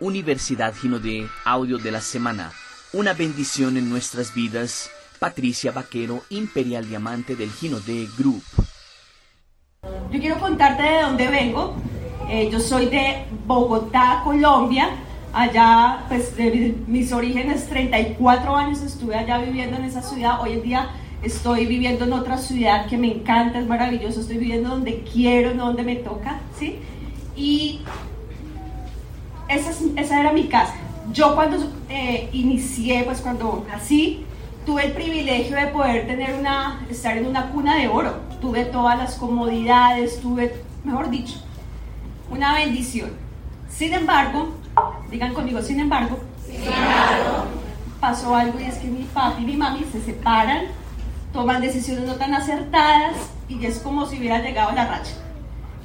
[0.00, 2.52] Universidad Gino de Audio de la Semana.
[2.92, 4.90] Una bendición en nuestras vidas.
[5.18, 8.42] Patricia Vaquero, Imperial Diamante del Gino de Group.
[10.12, 11.74] Yo quiero contarte de dónde vengo.
[12.30, 14.90] Eh, yo soy de Bogotá, Colombia.
[15.32, 20.40] Allá, pues, de mis orígenes, 34 años estuve allá viviendo en esa ciudad.
[20.40, 20.90] Hoy en día
[21.22, 24.20] estoy viviendo en otra ciudad que me encanta, es maravilloso.
[24.20, 26.78] Estoy viviendo donde quiero, no donde me toca, ¿sí?
[27.34, 27.80] Y
[29.48, 30.74] esa, era mi casa.
[31.12, 31.56] Yo cuando
[31.88, 34.24] eh, inicié, pues cuando nací,
[34.66, 38.16] tuve el privilegio de poder tener una, estar en una cuna de oro.
[38.40, 41.36] Tuve todas las comodidades, tuve, mejor dicho,
[42.30, 43.10] una bendición.
[43.70, 44.50] Sin embargo,
[45.10, 46.18] digan conmigo, sin embargo,
[48.00, 50.66] pasó algo y es que mi papi y mi mami se separan,
[51.32, 53.14] toman decisiones no tan acertadas
[53.48, 55.14] y es como si hubiera llegado a la racha.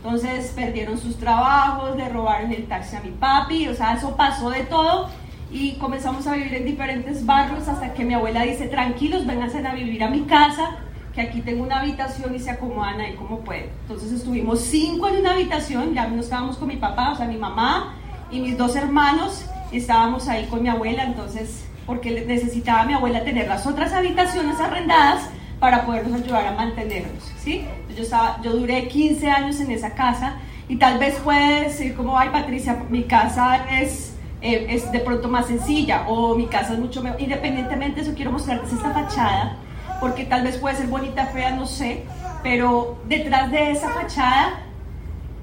[0.03, 4.49] Entonces perdieron sus trabajos, le robaron el taxi a mi papi, o sea, eso pasó
[4.49, 5.07] de todo
[5.49, 9.73] y comenzamos a vivir en diferentes barrios hasta que mi abuela dice, tranquilos, vénganse a
[9.73, 10.77] vivir a mi casa,
[11.15, 13.69] que aquí tengo una habitación y se acomodan ahí como pueden.
[13.83, 17.37] Entonces estuvimos cinco en una habitación, ya no estábamos con mi papá, o sea, mi
[17.37, 17.93] mamá
[18.29, 23.47] y mis dos hermanos, estábamos ahí con mi abuela, entonces, porque necesitaba mi abuela tener
[23.47, 25.29] las otras habitaciones arrendadas
[25.61, 27.65] para podernos ayudar a mantenernos, ¿sí?
[27.95, 32.83] Yo, duré 15 años en esa casa y tal vez puede decir como, ay Patricia,
[32.89, 37.21] mi casa es, eh, es de pronto más sencilla o mi casa es mucho mejor.
[37.21, 39.57] Independientemente de eso, quiero mostrarles esta fachada
[39.99, 42.03] porque tal vez puede ser bonita, fea, no sé,
[42.41, 44.61] pero detrás de esa fachada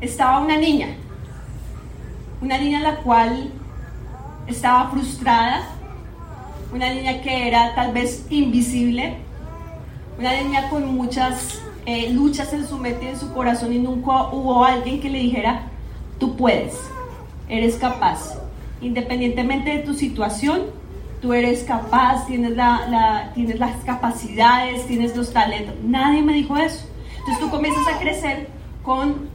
[0.00, 0.88] estaba una niña,
[2.42, 3.52] una niña la cual
[4.46, 5.62] estaba frustrada,
[6.72, 9.16] una niña que era tal vez invisible,
[10.18, 14.64] una niña con muchas eh, luchas en su mente en su corazón y nunca hubo
[14.64, 15.62] alguien que le dijera,
[16.20, 16.74] tú puedes,
[17.48, 18.38] eres capaz.
[18.80, 20.66] Independientemente de tu situación,
[21.20, 25.74] tú eres capaz, tienes, la, tienes las capacidades, tienes los talentos.
[25.82, 26.86] Nadie me dijo eso.
[27.18, 28.48] Entonces tú comienzas a crecer
[28.84, 29.28] con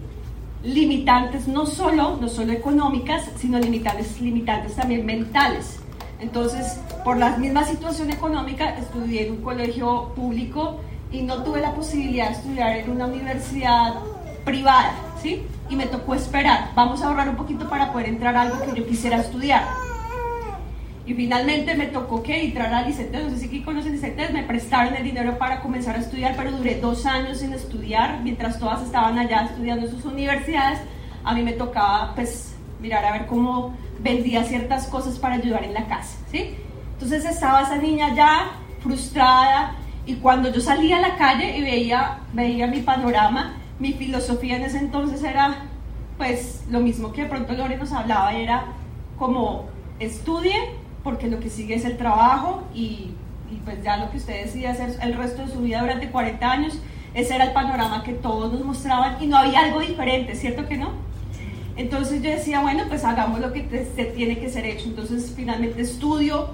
[0.64, 5.82] limitantes, no solo, no solo económicas, sino limitantes, limitantes también mentales.
[6.22, 10.80] Entonces, por la misma situación económica, estudié en un colegio público
[11.16, 13.96] y no tuve la posibilidad de estudiar en una universidad
[14.44, 15.48] privada, ¿sí?
[15.70, 16.72] Y me tocó esperar.
[16.76, 19.66] Vamos a ahorrar un poquito para poder entrar a algo que yo quisiera estudiar.
[21.06, 24.44] Y finalmente me tocó que entrar a Licetes, no sé si aquí conocen Licetes, me
[24.44, 28.82] prestaron el dinero para comenzar a estudiar, pero duré dos años sin estudiar, mientras todas
[28.82, 30.80] estaban allá estudiando en sus universidades,
[31.24, 35.76] a mí me tocaba pues mirar a ver cómo vendía ciertas cosas para ayudar en
[35.76, 36.56] la casa, ¿sí?
[36.94, 38.52] Entonces estaba esa niña ya
[38.82, 44.58] frustrada y cuando yo salía a la calle y veía, veía mi panorama, mi filosofía
[44.58, 45.66] en ese entonces era
[46.18, 48.66] pues lo mismo que de pronto Lore nos hablaba, era
[49.18, 49.66] como
[50.00, 50.56] estudie
[51.04, 53.12] porque lo que sigue es el trabajo y,
[53.64, 56.80] pues ya lo que usted decide hacer el resto de su vida durante 40 años,
[57.14, 60.78] ese era el panorama que todos nos mostraban y no había algo diferente, ¿cierto que
[60.78, 60.90] no?
[61.78, 64.86] Entonces yo decía, bueno, pues hagamos lo que te, tiene que ser hecho.
[64.88, 66.50] Entonces finalmente estudio,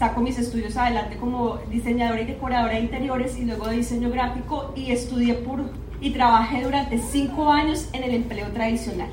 [0.00, 4.72] saco mis estudios adelante como diseñadora y decoradora de interiores y luego de diseño gráfico
[4.74, 5.60] y estudié por,
[6.00, 9.10] y trabajé durante cinco años en el empleo tradicional.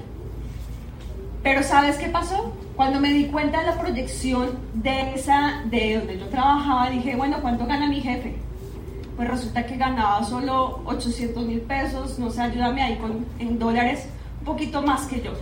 [1.43, 2.53] Pero ¿sabes qué pasó?
[2.77, 7.39] Cuando me di cuenta de la proyección de, esa, de donde yo trabajaba, dije, bueno,
[7.41, 8.37] ¿cuánto gana mi jefe?
[9.17, 14.07] Pues resulta que ganaba solo 800 mil pesos, no sé, ayúdame ahí con, en dólares
[14.45, 15.33] poquito más que yo.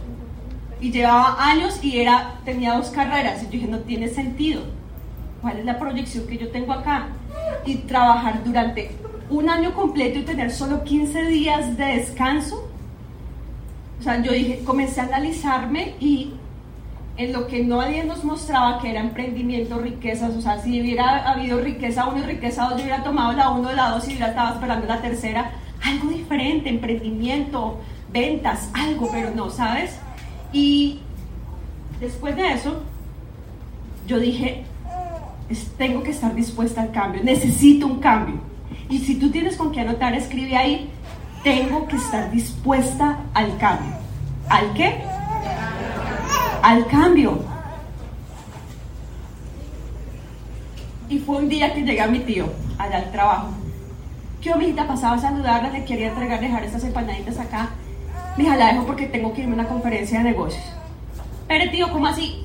[0.81, 3.43] Y llevaba años y era, tenía dos carreras.
[3.43, 4.63] Y yo dije, no tiene sentido.
[5.45, 7.05] ¿Cuál es la proyección que yo tengo acá?
[7.67, 8.89] Y trabajar durante
[9.29, 12.67] un año completo y tener solo 15 días de descanso.
[13.99, 16.33] O sea, yo dije, comencé a analizarme y
[17.17, 21.61] en lo que nadie nos mostraba que era emprendimiento, riquezas, o sea, si hubiera habido
[21.61, 24.55] riqueza 1 y riqueza 2, yo hubiera tomado la 1 la 2 y hubiera estado
[24.55, 25.51] esperando la tercera,
[25.83, 27.79] algo diferente, emprendimiento,
[28.11, 29.99] ventas, algo, pero no, ¿sabes?
[30.51, 31.01] Y
[31.99, 32.81] después de eso,
[34.07, 34.65] yo dije,
[35.77, 38.39] tengo que estar dispuesta al cambio, necesito un cambio.
[38.89, 40.89] Y si tú tienes con qué anotar, escribe ahí,
[41.43, 43.93] tengo que estar dispuesta al cambio.
[44.49, 45.01] ¿Al qué?
[46.61, 47.39] Al cambio.
[51.09, 52.47] Y fue un día que llegué a mi tío,
[52.79, 53.49] allá al trabajo.
[54.41, 57.69] ¿Qué hijita pasaba a saludarla, le quería entregar, dejar estas empanaditas acá.
[58.37, 60.63] Mija, la dejo porque tengo que irme a una conferencia de negocios.
[61.47, 62.43] Pero tío, ¿cómo así?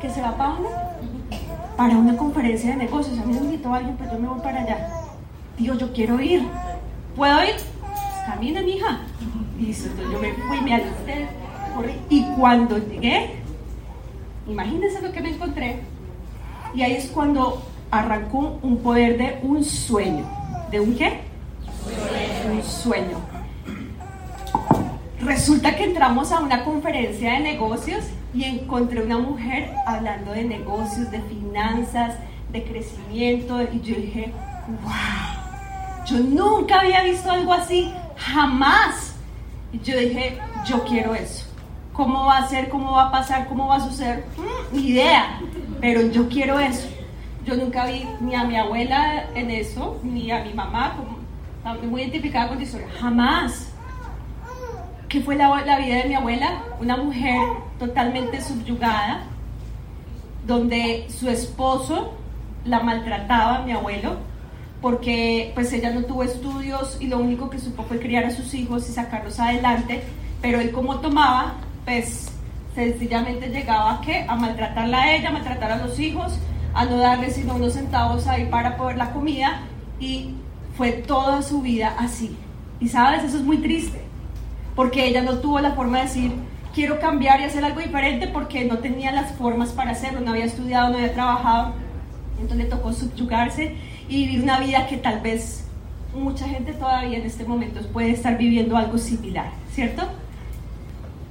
[0.00, 0.68] ¿Que se va para dónde?
[1.78, 3.18] Para una conferencia de negocios.
[3.18, 4.90] A mí me invitó alguien, pues yo me voy para allá.
[5.56, 6.42] Tío, yo quiero ir.
[7.16, 7.54] ¿Puedo ir?
[8.26, 9.00] Camina, mija.
[9.58, 11.28] Y yo me fui, me alisté,
[11.74, 11.94] corrí.
[12.10, 13.38] Y cuando llegué,
[14.48, 15.80] Imagínense lo que me encontré.
[16.74, 20.24] Y ahí es cuando arrancó un poder de un sueño.
[20.70, 21.20] ¿De un qué?
[22.50, 23.18] Un sueño.
[25.20, 31.10] Resulta que entramos a una conferencia de negocios y encontré una mujer hablando de negocios,
[31.10, 31.37] de finanzas,
[32.50, 33.62] de crecimiento.
[33.62, 34.32] Y yo dije,
[34.82, 39.16] wow, yo nunca había visto algo así, jamás.
[39.72, 41.46] Y yo dije, yo quiero eso.
[41.92, 42.68] ¿Cómo va a ser?
[42.68, 43.48] ¿Cómo va a pasar?
[43.48, 44.24] ¿Cómo va a suceder?
[44.36, 45.40] Mm, ni idea,
[45.80, 46.88] pero yo quiero eso.
[47.44, 50.94] Yo nunca vi ni a mi abuela en eso, ni a mi mamá,
[51.90, 52.88] muy identificada con la historia.
[53.00, 53.72] Jamás.
[55.08, 56.62] ¿Qué fue la vida de mi abuela?
[56.80, 57.40] Una mujer
[57.78, 59.24] totalmente subyugada,
[60.48, 62.14] donde su esposo
[62.64, 64.16] la maltrataba, mi abuelo,
[64.80, 68.54] porque pues ella no tuvo estudios y lo único que supo fue criar a sus
[68.54, 70.02] hijos y sacarlos adelante,
[70.40, 72.32] pero él como tomaba, pues
[72.74, 74.24] sencillamente llegaba a, ¿qué?
[74.26, 76.38] a maltratarla a ella, a maltratar a los hijos,
[76.72, 79.60] a no darle sino unos centavos ahí para poder la comida
[80.00, 80.34] y
[80.78, 82.34] fue toda su vida así.
[82.80, 84.00] Y sabes, eso es muy triste,
[84.74, 86.32] porque ella no tuvo la forma de decir,
[86.78, 90.44] quiero cambiar y hacer algo diferente porque no tenía las formas para hacerlo, no había
[90.44, 91.72] estudiado, no había trabajado,
[92.40, 93.74] entonces le tocó subyugarse
[94.08, 95.64] y vivir una vida que tal vez
[96.14, 100.04] mucha gente todavía en este momento puede estar viviendo algo similar, ¿cierto?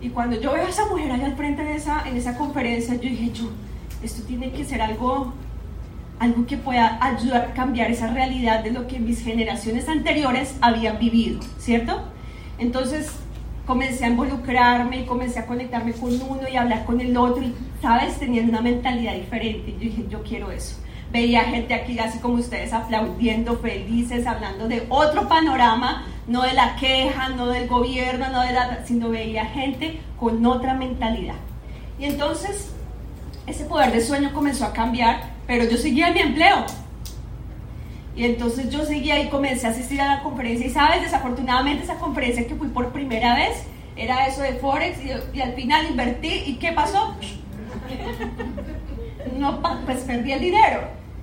[0.02, 2.96] Y cuando yo veo a esa mujer allá al frente en esa, en esa conferencia,
[2.96, 3.50] yo dije, yo,
[4.04, 5.32] esto tiene que ser algo,
[6.20, 11.00] algo que pueda ayudar a cambiar esa realidad de lo que mis generaciones anteriores habían
[11.00, 12.02] vivido, ¿cierto?
[12.60, 13.14] Entonces
[13.68, 17.54] comencé a involucrarme y comencé a conectarme con uno y hablar con el otro y,
[17.82, 18.18] ¿sabes?
[18.18, 19.74] Tenían una mentalidad diferente.
[19.74, 20.78] Yo dije, yo quiero eso.
[21.12, 26.76] Veía gente aquí así como ustedes aplaudiendo, felices, hablando de otro panorama, no de la
[26.78, 31.36] queja, no del gobierno, no de la, sino veía gente con otra mentalidad.
[32.00, 32.72] Y entonces
[33.48, 36.66] ese poder de sueño comenzó a cambiar, pero yo seguía en mi empleo.
[38.18, 42.00] Y entonces yo seguía y comencé a asistir a la conferencia y sabes, desafortunadamente esa
[42.00, 43.64] conferencia que fui por primera vez
[43.96, 47.16] era eso de Forex y, y al final invertí y ¿qué pasó?
[49.38, 50.80] No, pues perdí el dinero.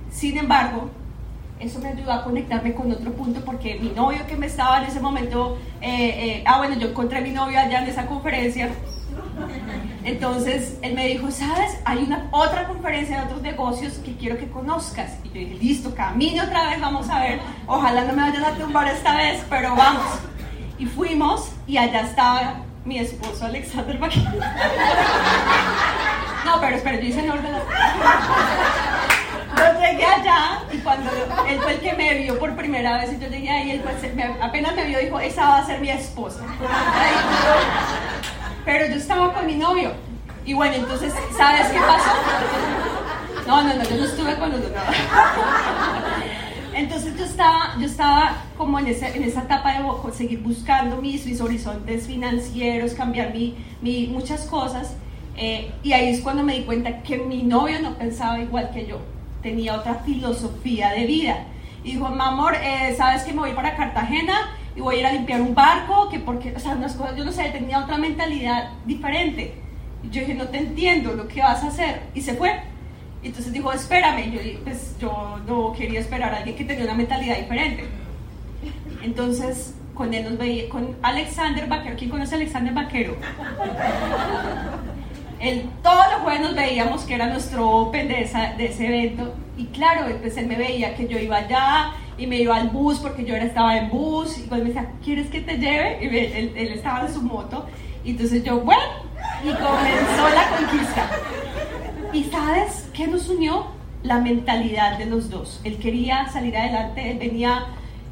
[0.09, 0.89] Sin embargo,
[1.59, 4.85] eso me ayudó a conectarme con otro punto porque mi novio que me estaba en
[4.85, 8.69] ese momento, eh, eh, ah bueno, yo encontré a mi novio allá en esa conferencia
[10.05, 14.47] entonces él me dijo, sabes, hay una otra conferencia de otros negocios que quiero que
[14.47, 15.13] conozcas.
[15.23, 17.39] Y yo dije, listo, camine otra vez, vamos a ver.
[17.65, 20.05] Ojalá no me vayan a tumbar esta vez, pero vamos.
[20.77, 24.29] Y fuimos y allá estaba mi esposo Alexander Baquero.
[26.45, 27.55] No, pero espera, yo hice en orden.
[29.57, 31.09] Yo llegué allá y cuando
[31.49, 33.83] él fue el que me vio por primera vez y yo llegué ahí, él
[34.39, 36.41] apenas me vio dijo, esa va a ser mi esposa.
[38.65, 39.91] Pero yo estaba con mi novio.
[40.45, 42.11] Y bueno, entonces, ¿sabes qué pasó?
[43.47, 44.71] No, no, no, yo no estuve con los dos.
[46.73, 51.25] Entonces yo estaba, yo estaba como en, ese, en esa etapa de seguir buscando mis,
[51.25, 54.95] mis horizontes financieros, cambiar mi, mi muchas cosas.
[55.37, 58.87] Eh, y ahí es cuando me di cuenta que mi novio no pensaba igual que
[58.87, 58.99] yo.
[59.41, 61.45] Tenía otra filosofía de vida.
[61.83, 64.33] Y dijo, mi amor, eh, ¿sabes que me voy para Cartagena?
[64.75, 67.23] Y voy a ir a limpiar un barco, que porque, o sea, unas cosas, yo
[67.23, 69.55] no sé, tenía otra mentalidad diferente.
[70.03, 72.01] Y yo dije, no te entiendo lo que vas a hacer.
[72.13, 72.59] Y se fue.
[73.23, 74.31] Entonces dijo, espérame.
[74.31, 77.85] Yo pues yo no quería esperar a alguien que tenía una mentalidad diferente.
[79.01, 81.95] Entonces, con él nos veía, con Alexander Vaquero.
[81.97, 83.15] ¿Quién conoce a Alexander Vaquero?
[85.39, 89.33] Él, todos los jueves nos veíamos que era nuestro open de, de ese evento.
[89.57, 92.99] Y claro, pues él me veía que yo iba allá, y me iba al bus
[92.99, 95.99] porque yo ahora estaba en bus y pues me decía, ¿quieres que te lleve?
[96.01, 97.65] Y él, él, estaba en su moto
[98.03, 98.83] y entonces yo, bueno,
[99.43, 101.09] y comenzó la conquista.
[102.13, 103.67] ¿Y sabes qué nos unió?
[104.03, 105.59] La mentalidad de los dos.
[105.63, 107.65] Él quería salir adelante, él venía,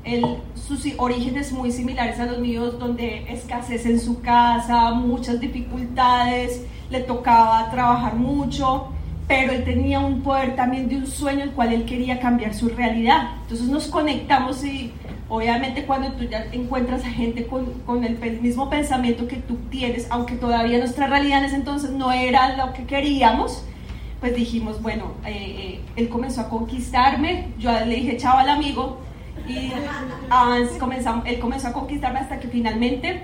[0.04, 6.66] él, sus orígenes muy similares a los míos, donde escasez en su casa, muchas dificultades,
[6.90, 8.93] le tocaba trabajar mucho
[9.28, 12.70] pero él tenía un poder también de un sueño el cual él quería cambiar su
[12.70, 13.38] realidad.
[13.44, 14.92] Entonces nos conectamos y
[15.30, 20.08] obviamente cuando tú ya encuentras a gente con, con el mismo pensamiento que tú tienes,
[20.10, 23.64] aunque todavía nuestra realidad en ese entonces no era lo que queríamos,
[24.20, 29.00] pues dijimos, bueno, eh, eh, él comenzó a conquistarme, yo le dije chao al amigo
[29.48, 29.72] y
[30.80, 33.24] comenzamos, él comenzó a conquistarme hasta que finalmente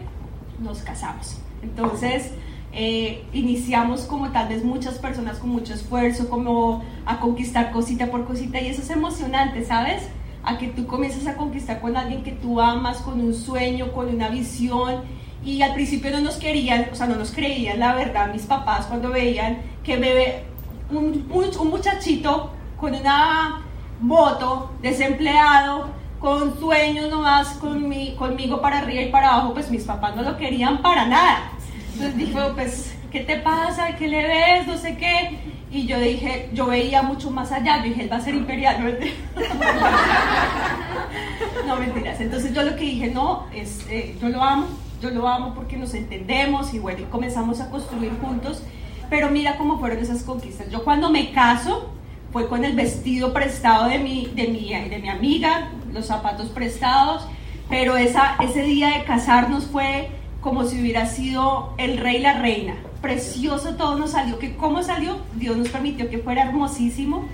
[0.60, 1.38] nos casamos.
[1.62, 2.34] Entonces,
[2.72, 8.26] eh, iniciamos como tal vez muchas personas con mucho esfuerzo, como a conquistar cosita por
[8.26, 10.04] cosita y eso es emocionante, ¿sabes?
[10.44, 14.08] A que tú comienzas a conquistar con alguien que tú amas, con un sueño, con
[14.08, 15.02] una visión
[15.44, 18.86] y al principio no nos querían, o sea, no nos creían, la verdad, mis papás
[18.86, 20.44] cuando veían que me
[20.92, 23.62] un, un muchachito con una
[24.02, 29.84] voto, desempleado, con sueños nomás con mi, conmigo para arriba y para abajo, pues mis
[29.84, 31.52] papás no lo querían para nada.
[32.00, 33.98] Entonces dijo, pues, ¿qué te pasa?
[33.98, 34.66] ¿Qué le ves?
[34.66, 35.38] No sé qué.
[35.70, 38.78] Y yo dije, yo veía mucho más allá, yo dije, él va a ser imperial,
[38.82, 38.90] ¿no?
[41.68, 42.22] no mentiras.
[42.22, 44.68] Entonces yo lo que dije, no, es, eh, yo lo amo,
[45.02, 48.64] yo lo amo porque nos entendemos y bueno, y comenzamos a construir juntos.
[49.10, 50.70] Pero mira cómo fueron esas conquistas.
[50.70, 51.92] Yo cuando me caso,
[52.32, 57.28] fue con el vestido prestado de mi, de mi, de mi amiga, los zapatos prestados,
[57.68, 62.34] pero esa, ese día de casarnos fue como si hubiera sido el rey y la
[62.34, 62.76] reina.
[63.02, 67.26] Precioso todo nos salió, que cómo salió, Dios nos permitió que fuera hermosísimo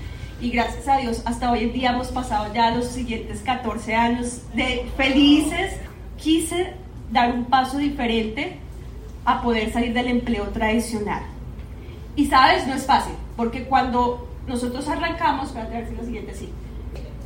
[0.42, 4.42] y gracias a Dios hasta hoy en día hemos pasado ya los siguientes 14 años
[4.54, 5.74] de felices.
[6.18, 6.74] Quise
[7.12, 8.60] dar un paso diferente
[9.24, 11.24] a poder salir del empleo tradicional.
[12.16, 16.34] Y sabes, no es fácil, porque cuando nosotros arrancamos, espérate a ver si lo siguiente
[16.34, 16.50] sí,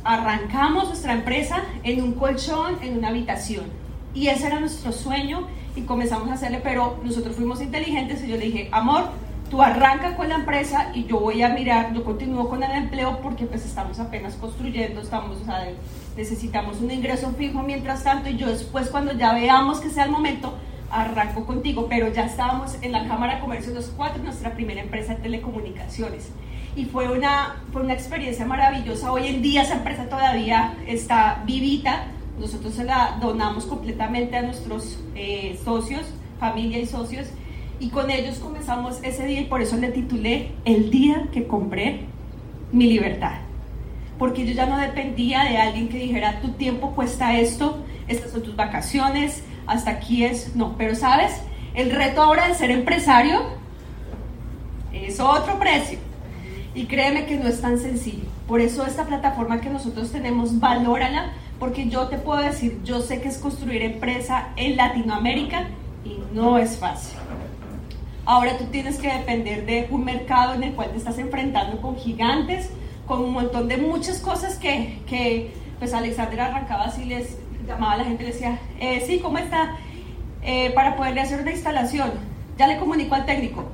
[0.02, 3.66] arrancamos nuestra empresa en un colchón, en una habitación.
[4.14, 5.46] Y ese era nuestro sueño
[5.76, 9.10] y comenzamos a hacerle, pero nosotros fuimos inteligentes y yo le dije, amor,
[9.50, 13.20] tú arranca con la empresa y yo voy a mirar, yo continúo con el empleo
[13.20, 15.68] porque pues estamos apenas construyendo, estamos, o sea,
[16.16, 20.10] necesitamos un ingreso fijo mientras tanto y yo después cuando ya veamos que sea el
[20.10, 20.54] momento,
[20.90, 25.14] arranco contigo, pero ya estábamos en la Cámara de Comercio los cuatro, nuestra primera empresa
[25.14, 26.30] de telecomunicaciones.
[26.76, 29.12] Y fue una, fue una experiencia maravillosa.
[29.12, 32.06] Hoy en día esa empresa todavía está vivita.
[32.40, 36.06] Nosotros se la donamos completamente a nuestros eh, socios,
[36.38, 37.28] familia y socios.
[37.78, 42.06] Y con ellos comenzamos ese día y por eso le titulé El día que compré
[42.72, 43.34] mi libertad.
[44.18, 47.78] Porque yo ya no dependía de alguien que dijera, tu tiempo cuesta esto,
[48.08, 51.40] estas son tus vacaciones, hasta aquí es, no, pero sabes,
[51.74, 53.40] el reto ahora de ser empresario
[54.92, 55.98] es otro precio.
[56.74, 58.24] Y créeme que no es tan sencillo.
[58.46, 63.20] Por eso esta plataforma que nosotros tenemos, valórala, porque yo te puedo decir, yo sé
[63.20, 65.66] que es construir empresa en Latinoamérica
[66.04, 67.18] y no es fácil.
[68.24, 71.96] Ahora tú tienes que depender de un mercado en el cual te estás enfrentando con
[71.96, 72.70] gigantes,
[73.06, 77.36] con un montón de muchas cosas que, que pues Alexander arrancaba así les
[77.66, 79.76] llamaba a la gente le decía, eh, sí, ¿cómo está?
[80.42, 82.10] Eh, para poderle hacer una instalación,
[82.56, 83.66] ya le comunico al técnico.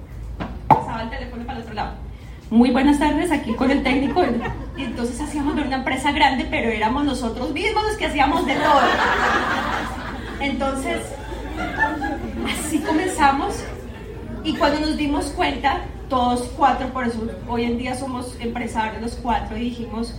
[0.66, 2.05] Pasaba el teléfono para el otro lado.
[2.50, 4.22] Muy buenas tardes, aquí con el técnico.
[4.76, 8.80] Entonces hacíamos una empresa grande, pero éramos nosotros mismos los que hacíamos de todo.
[10.38, 10.98] Entonces,
[12.48, 13.54] así comenzamos.
[14.44, 19.14] Y cuando nos dimos cuenta, todos cuatro, por eso hoy en día somos empresarios los
[19.16, 20.14] cuatro, y dijimos,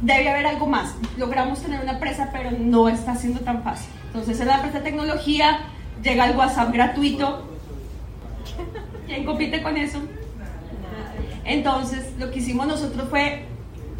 [0.00, 0.94] debe haber algo más.
[1.16, 3.90] Logramos tener una empresa, pero no está siendo tan fácil.
[4.06, 5.58] Entonces, en la empresa de tecnología
[6.04, 7.48] llega el WhatsApp gratuito.
[9.08, 9.98] ¿Quién compite con eso?
[11.44, 13.44] Entonces, lo que hicimos nosotros fue,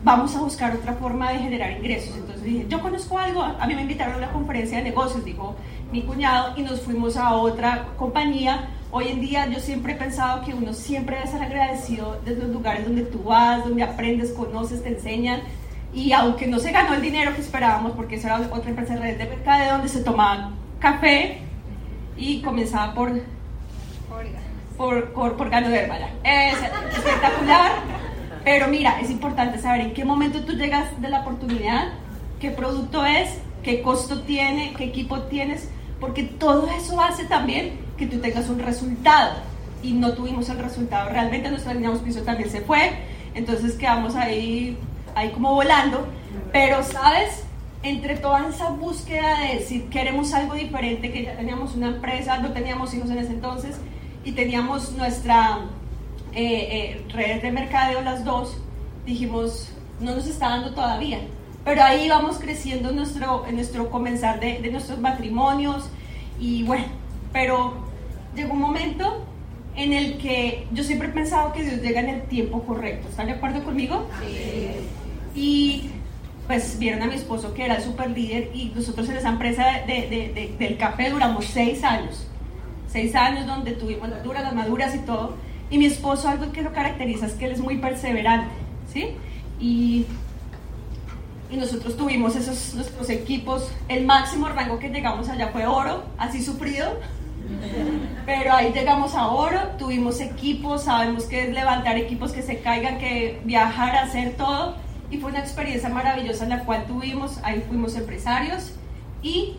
[0.05, 2.17] vamos a buscar otra forma de generar ingresos.
[2.17, 5.55] Entonces dije, yo conozco algo, a mí me invitaron a una conferencia de negocios, dijo
[5.91, 8.69] mi cuñado, y nos fuimos a otra compañía.
[8.91, 12.51] Hoy en día yo siempre he pensado que uno siempre debe ser agradecido de los
[12.51, 15.41] lugares donde tú vas, donde aprendes, conoces, te enseñan,
[15.95, 19.01] y aunque no se ganó el dinero que esperábamos, porque esa era otra empresa de
[19.01, 21.39] red de mercado donde se tomaba café
[22.17, 23.13] y comenzaba por
[24.83, 25.89] por, por, por gano de
[26.25, 26.57] Es
[26.97, 27.71] espectacular.
[28.43, 31.93] Pero mira, es importante saber en qué momento tú llegas de la oportunidad,
[32.41, 35.69] qué producto es, qué costo tiene, qué equipo tienes,
[36.01, 39.35] porque todo eso hace también que tú tengas un resultado.
[39.85, 41.11] Y no tuvimos el resultado.
[41.11, 42.91] Realmente nuestra línea de auspicio también se fue,
[43.35, 44.77] entonces quedamos ahí
[45.15, 46.09] ahí como volando,
[46.53, 47.45] pero sabes,
[47.85, 52.53] entre toda esa búsqueda de decir queremos algo diferente, que ya teníamos una empresa, no
[52.53, 53.77] teníamos hijos en ese entonces
[54.25, 55.61] y teníamos nuestra
[56.33, 58.57] eh, eh, red de mercadeo las dos,
[59.05, 61.21] dijimos, no nos está dando todavía.
[61.65, 65.89] Pero ahí vamos creciendo en nuestro, en nuestro comenzar de, de nuestros matrimonios
[66.41, 66.87] y bueno,
[67.33, 67.75] pero
[68.35, 69.25] llegó un momento
[69.77, 73.09] en el que yo siempre he pensado que Dios llega en el tiempo correcto.
[73.09, 74.07] ¿Están de acuerdo conmigo?
[74.21, 74.71] Sí.
[75.35, 75.91] Y
[76.47, 79.65] pues vieron a mi esposo que era el super líder y nosotros en esa empresa
[79.87, 82.27] de, del café duramos seis años.
[82.93, 85.35] Seis años donde tuvimos las duras, las maduras y todo.
[85.71, 88.53] Y mi esposo algo que lo caracteriza es que él es muy perseverante,
[88.93, 89.17] ¿sí?
[89.59, 90.05] Y,
[91.51, 93.73] y nosotros tuvimos esos nuestros equipos.
[93.89, 97.01] El máximo rango que llegamos allá fue oro, así sufrido.
[98.27, 102.99] Pero ahí llegamos a oro, tuvimos equipos, sabemos que es levantar equipos que se caigan,
[102.99, 104.77] que viajar, hacer todo
[105.13, 108.73] y fue una experiencia maravillosa en la cual tuvimos, ahí fuimos empresarios
[109.23, 109.57] y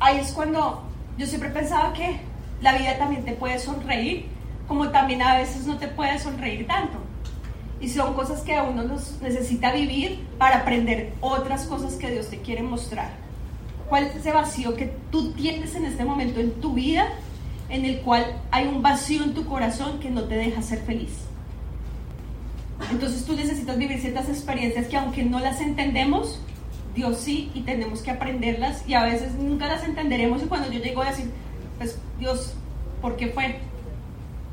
[0.00, 0.82] ahí es cuando
[1.16, 2.20] yo siempre pensaba que
[2.62, 4.26] la vida también te puede sonreír,
[4.68, 6.98] como también a veces no te puede sonreír tanto.
[7.80, 12.38] Y son cosas que uno nos necesita vivir para aprender otras cosas que Dios te
[12.38, 13.10] quiere mostrar.
[13.88, 17.08] ¿Cuál es ese vacío que tú tienes en este momento en tu vida
[17.68, 21.10] en el cual hay un vacío en tu corazón que no te deja ser feliz?
[22.90, 26.40] Entonces tú necesitas vivir ciertas experiencias que aunque no las entendemos,
[26.94, 30.80] Dios sí y tenemos que aprenderlas y a veces nunca las entenderemos y cuando yo
[30.80, 31.30] llego a decir,
[31.82, 32.54] pues Dios,
[33.00, 33.58] ¿por qué fue?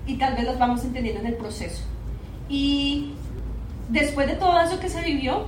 [0.07, 1.83] Y tal vez las vamos entendiendo en el proceso.
[2.50, 3.13] Y
[3.89, 5.45] después de todo eso que se vivió,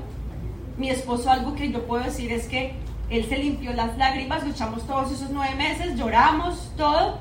[0.78, 2.76] mi esposo algo que yo puedo decir es que
[3.10, 7.18] él se limpió las lágrimas, luchamos todos esos nueve meses, lloramos, todo,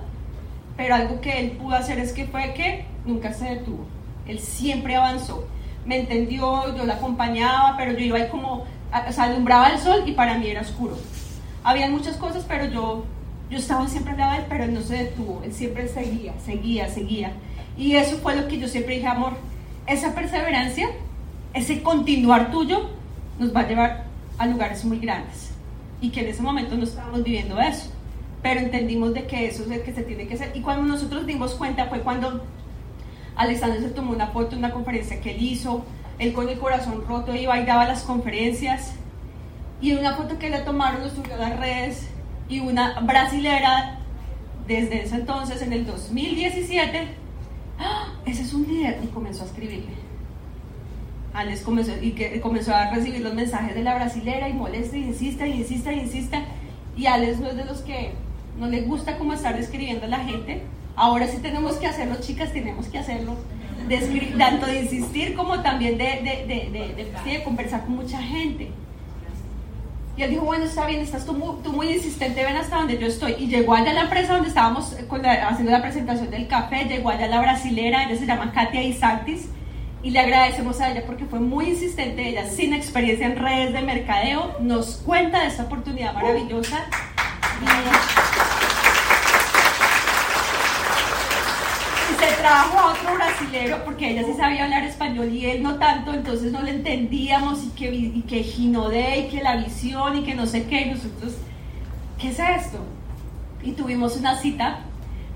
[0.76, 3.86] pero algo que él pudo hacer es que fue que nunca se detuvo,
[4.26, 5.48] él siempre avanzó,
[5.86, 8.64] me entendió, yo la acompañaba, pero yo iba ahí como,
[9.08, 10.98] o sea, alumbraba el sol y para mí era oscuro.
[11.64, 13.04] Habían muchas cosas, pero yo,
[13.50, 16.32] yo estaba siempre al lado de él, pero él no se detuvo, él siempre seguía,
[16.44, 17.32] seguía, seguía.
[17.76, 19.32] Y eso fue lo que yo siempre dije, amor,
[19.86, 20.88] esa perseverancia,
[21.52, 22.90] ese continuar tuyo,
[23.38, 24.04] nos va a llevar
[24.38, 25.50] a lugares muy grandes.
[26.00, 27.90] Y que en ese momento no estábamos viviendo eso.
[28.42, 30.52] Pero entendimos de que eso es el que se tiene que hacer.
[30.54, 32.44] Y cuando nosotros dimos cuenta fue cuando
[33.36, 35.84] Alexander se tomó una foto en una conferencia que él hizo.
[36.18, 38.94] Él con el corazón roto iba y daba las conferencias.
[39.80, 42.08] Y en una foto que le tomaron lo subió a las redes.
[42.50, 44.00] Y una brasilera,
[44.66, 47.06] desde ese entonces, en el 2017,
[47.78, 48.08] ¡Ah!
[48.26, 49.94] ese es un líder, y comenzó a escribirle.
[51.32, 55.04] Alex comenzó, y que, comenzó a recibir los mensajes de la brasilera y molesta y
[55.04, 56.42] insista y insista y insista.
[56.96, 58.10] Y Alex no es de los que
[58.58, 60.62] no le gusta como estar describiendo a la gente.
[60.96, 63.36] Ahora sí tenemos que hacerlo, chicas, tenemos que hacerlo.
[64.36, 68.72] tanto de insistir como también de, de, de conversar con mucha gente.
[70.20, 73.36] Y él dijo, bueno, está bien, estás tú muy, insistente, ven hasta donde yo estoy.
[73.38, 75.06] Y llegó allá a la empresa donde estábamos eh,
[75.40, 79.48] haciendo la presentación del café, llegó allá la brasilera, ella se llama Katia Isantis,
[80.02, 83.80] y le agradecemos a ella porque fue muy insistente, ella sin experiencia en redes de
[83.80, 86.84] mercadeo, nos cuenta de esta oportunidad maravillosa.
[92.40, 96.52] Trajo a otro brasilero porque ella sí sabía hablar español y él no tanto, entonces
[96.52, 100.46] no le entendíamos y que, y que Ginodé y que la visión y que no
[100.46, 101.34] sé qué, y nosotros,
[102.18, 102.78] ¿qué es esto?
[103.62, 104.80] Y tuvimos una cita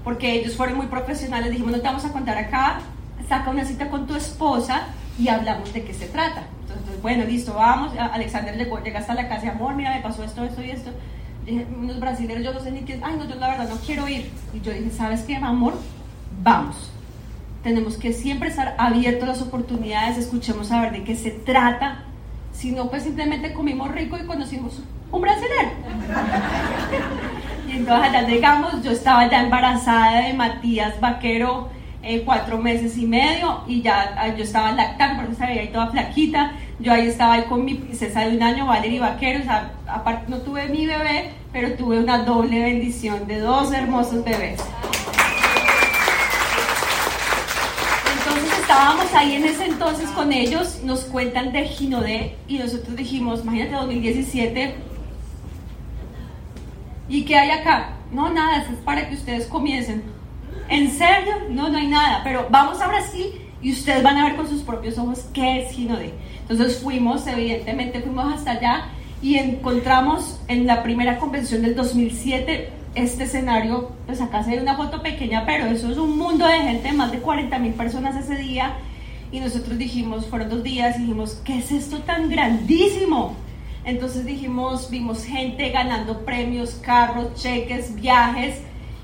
[0.02, 2.80] porque ellos fueron muy profesionales, dijimos, no te vamos a contar acá,
[3.28, 4.88] saca una cita con tu esposa
[5.18, 6.44] y hablamos de qué se trata.
[6.62, 10.62] Entonces, bueno, listo, vamos, Alexander llega hasta la casa, amor, mira, me pasó esto, esto
[10.62, 10.90] y esto.
[11.44, 14.08] Dije, unos brasileños, yo no sé ni qué, ay, no, yo la verdad no quiero
[14.08, 14.30] ir.
[14.54, 15.74] Y yo dije, ¿sabes qué, amor?
[16.44, 16.94] Vamos
[17.64, 22.04] tenemos que siempre estar abiertos a las oportunidades, escuchemos a ver de qué se trata.
[22.52, 25.72] Si no, pues simplemente comimos rico y conocimos un brasileño.
[27.68, 31.70] y entonces allá llegamos, yo estaba ya embarazada de Matías Vaquero,
[32.02, 35.86] eh, cuatro meses y medio, y ya ah, yo estaba lactando, porque estaba ahí toda
[35.86, 36.52] flaquita.
[36.80, 40.24] Yo ahí estaba ahí con mi princesa de un año, Valerie Vaquero, o sea, aparte
[40.28, 44.60] no tuve mi bebé, pero tuve una doble bendición de dos hermosos bebés.
[48.74, 53.76] Estábamos ahí en ese entonces con ellos, nos cuentan de Ginodé y nosotros dijimos, imagínate
[53.76, 54.74] 2017,
[57.08, 57.90] ¿y qué hay acá?
[58.10, 60.02] No, nada, es para que ustedes comiencen.
[60.68, 61.34] ¿En serio?
[61.50, 63.26] No, no hay nada, pero vamos a Brasil
[63.62, 66.12] y ustedes van a ver con sus propios ojos qué es Ginodé.
[66.40, 68.86] Entonces fuimos, evidentemente fuimos hasta allá
[69.22, 74.76] y encontramos en la primera convención del 2007 este escenario, pues acá se ve una
[74.76, 78.36] foto pequeña, pero eso es un mundo de gente, más de 40 mil personas ese
[78.36, 78.74] día.
[79.32, 83.34] Y nosotros dijimos, fueron dos días, dijimos, ¿qué es esto tan grandísimo?
[83.84, 88.60] Entonces dijimos, vimos gente ganando premios, carros, cheques, viajes,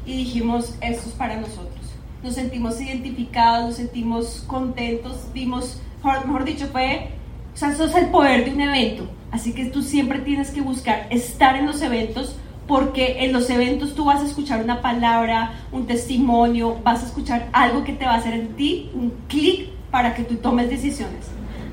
[0.06, 1.74] y dijimos, esto es para nosotros.
[2.22, 7.10] Nos sentimos identificados, nos sentimos contentos, vimos, mejor dicho, fue,
[7.52, 9.08] o sea, eso es el poder de un evento.
[9.30, 12.36] Así que tú siempre tienes que buscar estar en los eventos
[12.70, 17.48] porque en los eventos tú vas a escuchar una palabra, un testimonio, vas a escuchar
[17.52, 21.26] algo que te va a hacer en ti un clic para que tú tomes decisiones.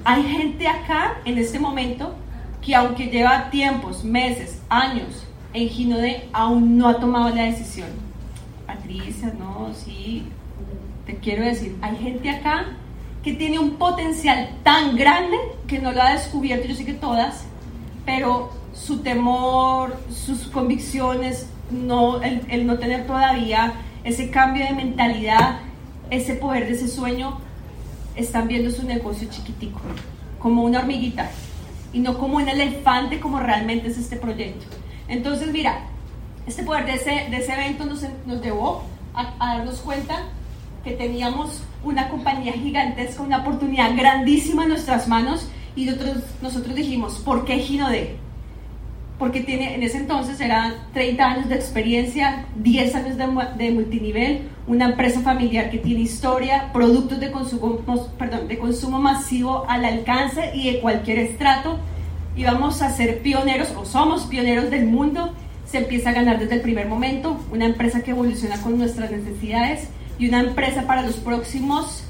[0.03, 2.15] Hay gente acá en este momento
[2.63, 7.89] que aunque lleva tiempos, meses, años en Ginode, aún no ha tomado la decisión.
[8.65, 10.23] Patricia, no, sí,
[11.05, 12.65] te quiero decir, hay gente acá
[13.21, 17.45] que tiene un potencial tan grande que no lo ha descubierto, yo sé que todas,
[18.03, 25.59] pero su temor, sus convicciones, no, el, no tener todavía ese cambio de mentalidad,
[26.09, 27.39] ese poder de ese sueño,
[28.15, 29.79] están viendo su negocio chiquitico,
[30.39, 31.29] como una hormiguita,
[31.91, 34.65] y no como un elefante como realmente es este proyecto.
[35.07, 35.79] Entonces, mira,
[36.45, 40.23] este poder de ese, de ese evento nos, nos llevó a, darnos cuenta
[40.83, 47.19] que teníamos una compañía gigantesca, una oportunidad grandísima en nuestras manos y nosotros, nosotros dijimos,
[47.19, 48.26] ¿por qué Ginode?
[49.19, 53.25] Porque tiene, en ese entonces eran 30 años de experiencia, 10 años de,
[53.57, 57.79] de, multinivel, una empresa familiar que tiene historia, productos de consumo,
[58.17, 61.79] perdón, de consumo masivo al alcance y de cualquier estrato.
[62.35, 65.33] Y vamos a ser pioneros, o somos pioneros del mundo.
[65.65, 69.89] Se empieza a ganar desde el primer momento, una empresa que evoluciona con nuestras necesidades
[70.19, 72.03] y una empresa para los próximos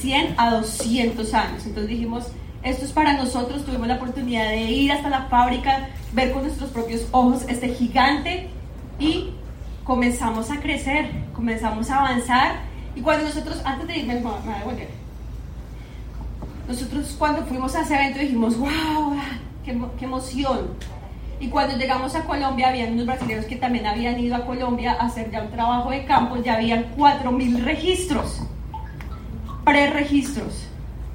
[0.00, 1.66] 100 a 200 años.
[1.66, 2.28] Entonces dijimos,
[2.62, 6.70] esto es para nosotros, tuvimos la oportunidad de ir hasta la fábrica, ver con nuestros
[6.70, 8.50] propios ojos este gigante
[8.98, 9.30] y
[9.84, 12.56] comenzamos a crecer, comenzamos a avanzar.
[12.94, 14.22] Y cuando nosotros, antes de irme.
[16.66, 19.16] Nosotros cuando fuimos a ese evento dijimos, wow,
[19.64, 20.70] qué, qué emoción.
[21.40, 25.06] Y cuando llegamos a Colombia, habían unos brasileños que también habían ido a Colombia a
[25.06, 28.42] hacer ya un trabajo de campo, ya habían 4.000 registros,
[29.64, 30.67] pre-registros.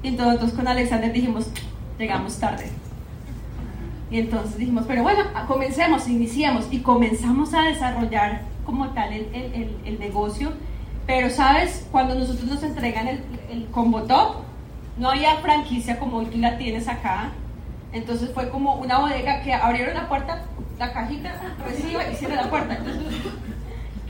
[0.04, 1.46] Y entonces con Alexander dijimos,
[1.98, 2.68] llegamos tarde.
[4.10, 6.66] Y entonces dijimos, pero bueno, comencemos, iniciemos.
[6.70, 10.52] Y comenzamos a desarrollar como tal el, el, el, negocio.
[11.06, 11.88] Pero, ¿sabes?
[11.90, 14.36] Cuando nosotros nos entregan el, el combo top,
[14.98, 17.32] no había franquicia como hoy tú la tienes acá.
[17.94, 20.42] Entonces fue como una bodega que abrieron la puerta,
[20.78, 21.32] la cajita,
[21.64, 22.76] reciba y cierra la puerta.
[22.76, 23.04] Entonces,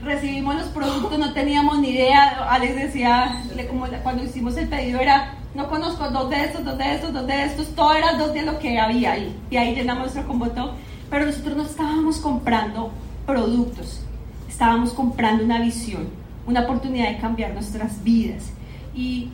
[0.05, 2.47] recibimos los productos, no teníamos ni idea.
[2.49, 6.95] Alex decía, como cuando hicimos el pedido era no conozco dos de estos, dos de
[6.95, 9.35] estos, dos de estos, todo era dos de lo que había ahí.
[9.49, 10.73] Y ahí llenamos nuestro comboto.
[11.09, 12.91] Pero nosotros no estábamos comprando
[13.25, 14.01] productos,
[14.49, 16.07] estábamos comprando una visión,
[16.45, 18.51] una oportunidad de cambiar nuestras vidas.
[18.93, 19.29] Y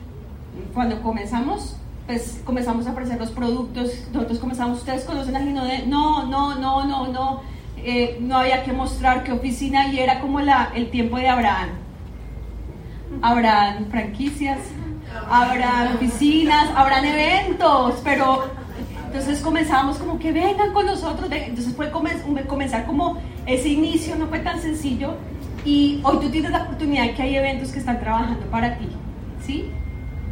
[0.74, 6.26] cuando comenzamos, pues comenzamos a ofrecer los productos, nosotros comenzamos, ustedes conocen a Ginode, no,
[6.26, 7.42] no, no, no, no,
[7.84, 11.70] eh, no había que mostrar qué oficina y era como la, el tiempo de Abraham.
[13.20, 14.58] Habrán franquicias,
[15.28, 18.50] habrán oficinas, habrán eventos, pero
[19.06, 24.38] entonces comenzamos como que vengan con nosotros, entonces fue comenzar como ese inicio, no fue
[24.38, 25.14] tan sencillo.
[25.64, 28.88] Y hoy tú tienes la oportunidad que hay eventos que están trabajando para ti,
[29.46, 29.70] ¿sí?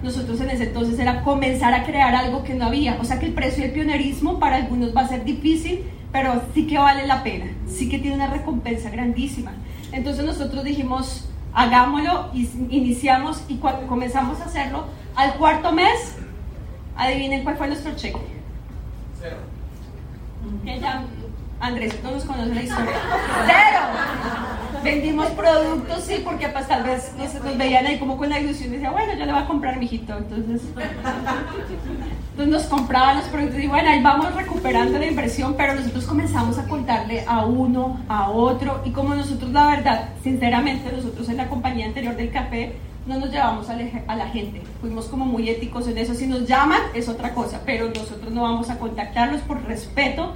[0.03, 3.27] Nosotros en ese entonces era comenzar a crear algo que no había, o sea que
[3.27, 7.23] el precio del pionerismo para algunos va a ser difícil, pero sí que vale la
[7.23, 9.53] pena, sí que tiene una recompensa grandísima.
[9.93, 16.17] Entonces nosotros dijimos, hagámoslo, iniciamos y cuando comenzamos a hacerlo, al cuarto mes,
[16.97, 18.21] adivinen cuál fue nuestro cheque.
[19.21, 19.37] Cero.
[21.61, 22.93] Andrés no nos conoce la historia.
[23.47, 24.60] Cero.
[24.83, 28.73] Vendimos productos, sí, porque pues tal vez nos, veían ahí como con la ilusión y
[28.77, 30.17] decía, bueno, yo le voy a comprar, mijito.
[30.17, 30.63] Entonces,
[32.31, 36.59] entonces nos compraban los productos y bueno, ahí vamos recuperando la inversión, pero nosotros comenzamos
[36.59, 41.49] a contarle a uno, a otro, y como nosotros, la verdad, sinceramente, nosotros en la
[41.49, 43.77] compañía anterior del café, no nos llevamos a,
[44.17, 44.63] la gente.
[44.81, 46.15] Fuimos como muy éticos en eso.
[46.15, 50.33] Si nos llaman es otra cosa, pero nosotros no vamos a contactarlos por respeto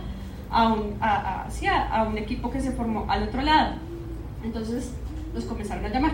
[0.50, 1.46] a un, a,
[1.92, 3.74] a, un equipo que se formó al otro lado.
[4.44, 4.92] Entonces
[5.35, 6.12] nos comenzaron a llamar,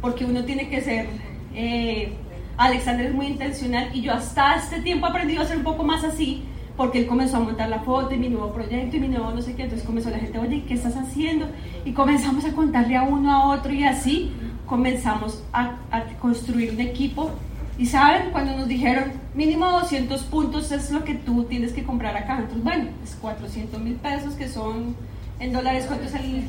[0.00, 1.06] porque uno tiene que ser...
[1.54, 2.12] Eh,
[2.56, 5.84] Alexander es muy intencional y yo hasta este tiempo he aprendido a ser un poco
[5.84, 6.44] más así,
[6.76, 9.40] porque él comenzó a montar la foto y mi nuevo proyecto y mi nuevo no
[9.40, 11.46] sé qué, entonces comenzó la gente, oye, ¿qué estás haciendo?
[11.84, 14.32] Y comenzamos a contarle a uno, a otro y así
[14.66, 15.76] comenzamos a,
[16.20, 17.30] construir un equipo
[17.78, 22.16] y saben, cuando nos dijeron mínimo 200 puntos es lo que tú tienes que comprar
[22.16, 24.94] acá, entonces bueno, es 400 mil pesos que son
[25.40, 26.44] en dólares, ¿cuánto es el?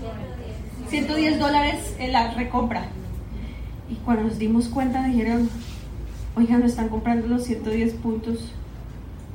[0.94, 2.86] 110 dólares en la recompra.
[3.90, 5.50] Y cuando nos dimos cuenta dijeron,
[6.36, 8.52] oigan, no están comprando los 110 puntos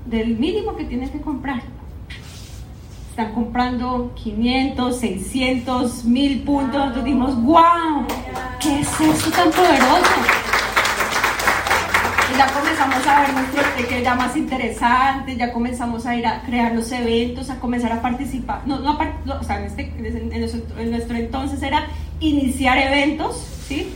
[0.06, 1.62] del mínimo que tienes que comprar.
[3.10, 6.74] Están comprando 500, 600, 1000 puntos.
[6.76, 8.06] Entonces dijimos, wow,
[8.60, 10.37] ¿qué es esto tan poderoso?
[12.38, 16.72] Ya comenzamos a ver nuestro que ya más interesante, ya comenzamos a ir a crear
[16.72, 18.62] los eventos, a comenzar a participar.
[18.64, 21.88] No, no, o sea, en, este, en, nuestro, en, nuestro, entonces era
[22.20, 23.88] iniciar eventos, ¿sí?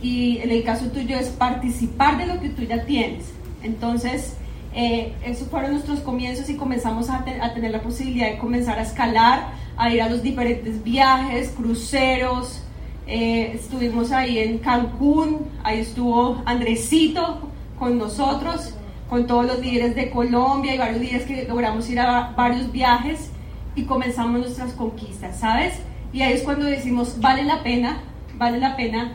[0.00, 3.32] Y en el caso tuyo es participar de lo que tú ya tienes.
[3.64, 4.36] Entonces,
[4.74, 8.82] eh, esos fueron nuestros comienzos y comenzamos a, a tener la posibilidad de comenzar a
[8.82, 12.62] escalar, a ir a los diferentes viajes, cruceros.
[13.08, 17.51] Eh, estuvimos ahí en Cancún, ahí estuvo Andresito,
[17.82, 18.74] con nosotros,
[19.10, 23.28] con todos los líderes de Colombia y varios líderes que logramos ir a varios viajes
[23.74, 25.74] y comenzamos nuestras conquistas, ¿sabes?
[26.12, 27.98] Y ahí es cuando decimos, vale la pena,
[28.38, 29.14] vale la pena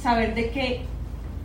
[0.00, 0.82] saber de que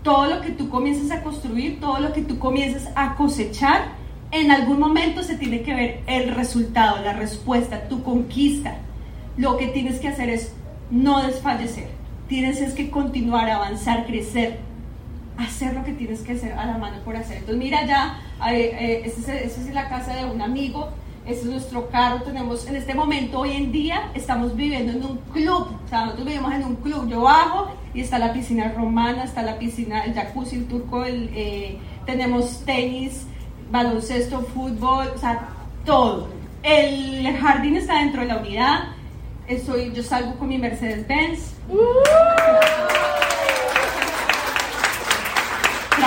[0.04, 3.86] todo lo que tú comienzas a construir, todo lo que tú comienzas a cosechar,
[4.30, 8.78] en algún momento se tiene que ver el resultado, la respuesta, tu conquista.
[9.38, 10.54] Lo que tienes que hacer es
[10.92, 11.90] no desfallecer.
[12.28, 14.69] tienes es que continuar, avanzar, crecer,
[15.40, 17.38] hacer lo que tienes que hacer a la mano por hacer.
[17.38, 18.20] Entonces mira ya,
[18.52, 20.90] eh, esta es, la casa de un amigo,
[21.26, 25.18] este es nuestro carro, tenemos en este momento, hoy en día, estamos viviendo en un
[25.32, 29.24] club, o sea, nosotros vivimos en un club, yo bajo y está la piscina romana,
[29.24, 33.26] está la piscina, el jacuzzi, el turco, eh, tenemos tenis,
[33.72, 35.50] baloncesto, fútbol, o sea,
[35.86, 36.28] todo.
[36.64, 38.80] El jardín está dentro de la unidad,
[39.50, 41.56] Estoy, yo salgo con mi Mercedes-Benz.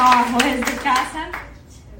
[0.02, 1.28] Trabajo desde casa.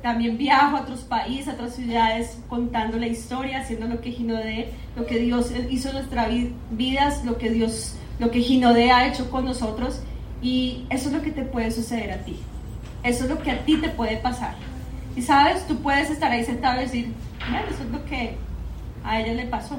[0.02, 4.72] También viajo a otros países, a otras ciudades, contando la historia, haciendo lo que Ginode,
[4.96, 6.28] lo que Dios hizo en nuestras
[6.72, 10.00] vidas, lo que Dios, lo que Ginode ha hecho con nosotros.
[10.42, 12.40] Y eso es lo que te puede suceder a ti.
[13.04, 14.56] Eso es lo que a ti te puede pasar.
[15.14, 17.12] Y sabes, tú puedes estar ahí sentado y decir,
[17.48, 18.34] bueno, eso es lo que
[19.04, 19.78] a ella le pasó.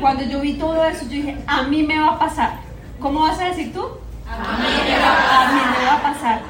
[0.00, 2.60] Cuando yo vi todo eso, yo dije, a mí me va a pasar.
[3.00, 4.04] ¿Cómo vas a decir tú?
[4.28, 6.42] A mí me va a, pasar.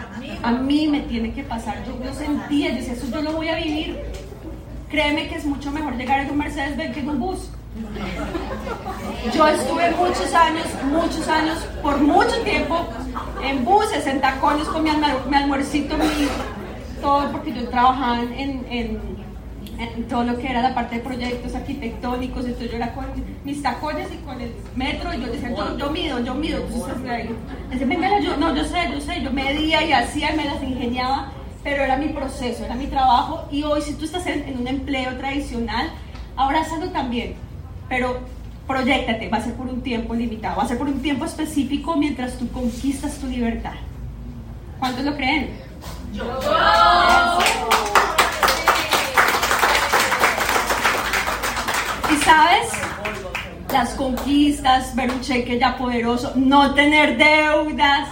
[0.43, 1.85] A mí me tiene que pasar.
[1.85, 4.01] Yo lo sentía, yo decía, eso yo lo voy a vivir.
[4.91, 7.51] Créeme que es mucho mejor llegar en un Mercedes Benz que en un bus.
[9.35, 12.87] Yo estuve muchos años, muchos años, por mucho tiempo,
[13.43, 16.05] en buses, en tacones con mi, almuercito, mi,
[17.01, 19.14] todo, porque yo trabajaba en, en
[19.79, 23.07] en todo lo que era la parte de proyectos arquitectónicos, entonces yo era con
[23.45, 26.95] mis tacones y con el metro, y yo decía, yo, yo mido, yo mido, entonces
[27.71, 30.63] decía, venga, yo, no, yo sé, yo sé, yo medía y hacía y me las
[30.63, 31.33] ingeniaba,
[31.63, 35.17] pero era mi proceso, era mi trabajo, y hoy si tú estás en, un empleo
[35.17, 35.91] tradicional,
[36.37, 37.35] abrázalo también,
[37.89, 38.21] pero
[38.67, 41.97] proyectate, va a ser por un tiempo limitado, va a ser por un tiempo específico
[41.97, 43.75] mientras tú conquistas tu libertad.
[44.79, 45.51] ¿Cuántos lo creen?
[46.13, 46.25] Yo.
[52.15, 52.71] Y sabes,
[53.73, 58.09] las conquistas, ver un cheque ya poderoso, no tener deudas.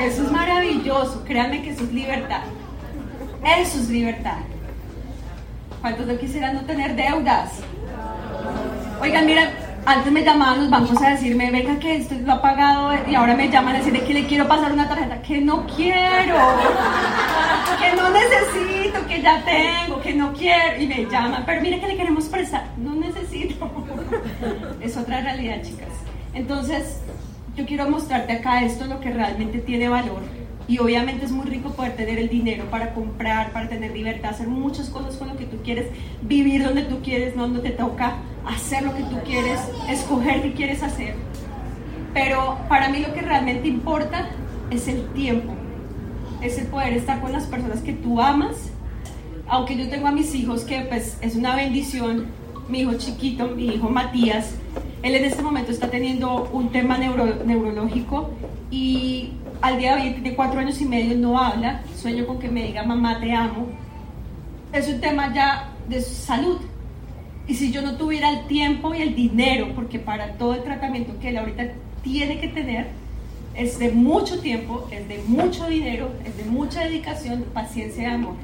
[0.00, 2.40] eso es maravilloso, créanme que eso es libertad.
[3.44, 4.38] Eso es libertad.
[5.82, 7.50] ¿Cuántos no quisieran no tener deudas?
[9.02, 9.50] Oigan, mira,
[9.84, 13.34] antes me llamaban los bancos a decirme, venga que esto lo ha pagado y ahora
[13.34, 16.36] me llaman a decirle que le quiero pasar una tarjeta, que no quiero,
[17.78, 21.88] que no necesito, que ya tengo, que no quiero y me llaman, pero mire que
[21.88, 23.70] le queremos prestar, no necesito.
[24.80, 25.88] Es otra realidad, chicas.
[26.32, 27.00] Entonces,
[27.56, 30.22] yo quiero mostrarte acá esto, lo que realmente tiene valor
[30.70, 34.46] y obviamente es muy rico poder tener el dinero para comprar, para tener libertad, hacer
[34.46, 35.88] muchas cosas con lo que tú quieres,
[36.22, 40.52] vivir donde tú quieres, no donde te toca, hacer lo que tú quieres, escoger qué
[40.52, 41.16] quieres hacer.
[42.14, 44.28] Pero para mí lo que realmente importa
[44.70, 45.54] es el tiempo,
[46.42, 48.70] es el poder estar con las personas que tú amas.
[49.48, 52.26] Aunque yo tengo a mis hijos que pues es una bendición,
[52.68, 54.54] mi hijo chiquito, mi hijo Matías,
[55.02, 58.30] él en este momento está teniendo un tema neurológico
[58.70, 62.48] y al día de hoy tiene cuatro años y medio, no habla, sueño con que
[62.48, 63.66] me diga mamá te amo.
[64.72, 66.58] Es un tema ya de salud.
[67.48, 71.18] Y si yo no tuviera el tiempo y el dinero, porque para todo el tratamiento
[71.18, 71.72] que él ahorita
[72.02, 72.88] tiene que tener,
[73.60, 78.34] es de mucho tiempo, es de mucho dinero, es de mucha dedicación, paciencia y amor.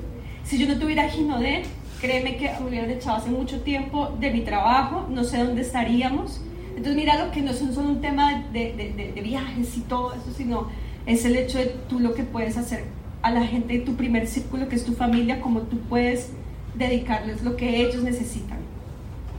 [0.45, 1.63] Si yo no tuviera Ginodé,
[2.03, 6.43] créeme que me hubieran echado hace mucho tiempo de mi trabajo, no sé dónde estaríamos.
[6.69, 10.13] Entonces mira lo que no son solo un tema de, de, de viajes y todo
[10.13, 10.69] eso, sino
[11.07, 12.85] es el hecho de tú lo que puedes hacer
[13.23, 16.31] a la gente de tu primer círculo, que es tu familia, como tú puedes
[16.75, 18.59] dedicarles lo que ellos necesitan.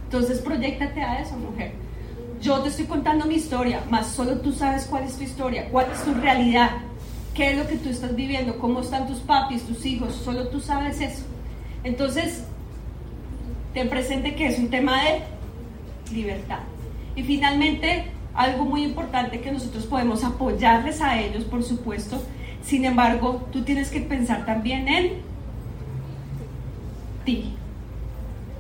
[0.06, 1.74] Entonces, proyectate a eso, mujer.
[2.42, 5.88] Yo te estoy contando mi historia, más solo tú sabes cuál es tu historia, cuál
[5.92, 6.70] es tu realidad,
[7.34, 10.60] qué es lo que tú estás viviendo, cómo están tus papis, tus hijos, solo tú
[10.60, 11.24] sabes eso.
[11.84, 12.44] Entonces,
[13.74, 15.22] ten presente que es un tema de
[16.14, 16.60] libertad.
[17.16, 22.22] Y finalmente, algo muy importante que nosotros podemos apoyarles a ellos, por supuesto.
[22.62, 25.14] Sin embargo, tú tienes que pensar también en
[27.26, 27.56] ti.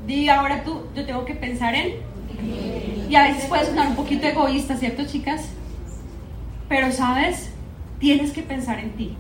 [0.07, 2.06] Di ahora tú, yo tengo que pensar en...
[3.09, 5.49] Y a veces puede sonar un poquito egoísta, ¿cierto, chicas?
[6.67, 7.51] Pero, ¿sabes?
[7.99, 9.15] Tienes que pensar en ti.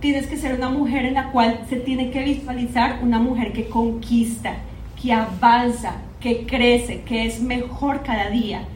[0.00, 3.68] Tienes que ser una mujer en la cual se tiene que visualizar una mujer que
[3.68, 4.56] conquista,
[5.00, 8.66] que avanza, que crece, que es mejor cada día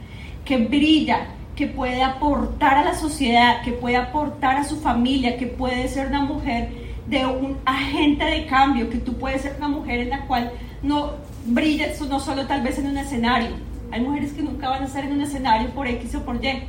[0.47, 5.47] que brilla, que puede aportar a la sociedad, que puede aportar a su familia, que
[5.47, 6.69] puede ser una mujer
[7.07, 11.13] de un agente de cambio, que tú puedes ser una mujer en la cual no
[11.47, 13.51] brilla no solo tal vez en un escenario.
[13.91, 16.63] Hay mujeres que nunca van a estar en un escenario por X o por Y,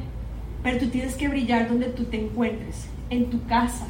[0.63, 3.87] pero tú tienes que brillar donde tú te encuentres, en tu casa,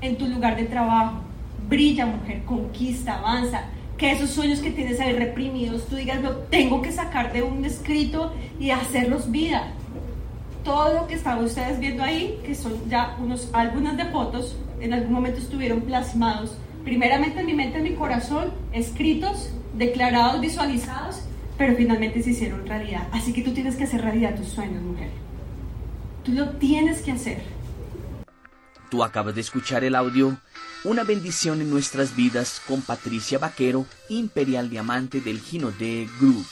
[0.00, 1.20] en tu lugar de trabajo.
[1.68, 3.64] Brilla mujer, conquista, avanza,
[3.96, 7.64] que esos sueños que tienes ahí reprimidos, tú digas, lo tengo que sacar de un
[7.64, 9.68] escrito y hacerlos vida.
[10.64, 14.94] Todo lo que están ustedes viendo ahí, que son ya unos álbumes de fotos, en
[14.94, 21.22] algún momento estuvieron plasmados, primeramente en mi mente, en mi corazón, escritos, declarados, visualizados,
[21.58, 23.08] pero finalmente se hicieron realidad.
[23.10, 25.10] Así que tú tienes que hacer realidad tus sueños, mujer.
[26.22, 27.42] Tú lo tienes que hacer.
[28.90, 30.36] Tú acabas de escuchar el audio
[30.82, 36.46] Una bendición en nuestras vidas con Patricia Vaquero, Imperial Diamante del Gino de Group.